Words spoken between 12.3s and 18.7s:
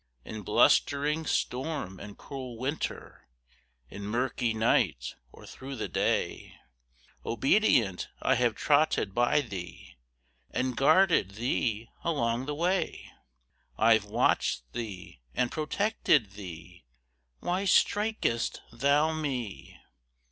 the way. I've watched thee and protected thee: Why strik'st